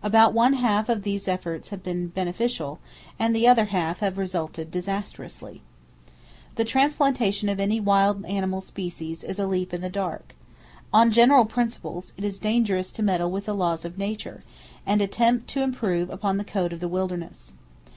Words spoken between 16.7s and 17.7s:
of the wilderness.